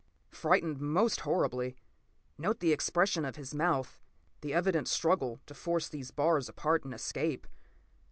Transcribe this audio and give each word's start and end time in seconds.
Frightened 0.31 0.79
most 0.81 1.19
horribly. 1.19 1.75
Note 2.35 2.59
the 2.59 2.73
expression 2.73 3.23
of 3.23 3.35
his 3.35 3.53
mouth, 3.53 3.99
the 4.41 4.51
evident 4.51 4.87
struggle 4.87 5.39
to 5.45 5.53
force 5.53 5.87
these 5.87 6.09
bars 6.09 6.49
apart 6.49 6.83
and 6.83 6.93
escape. 6.95 7.45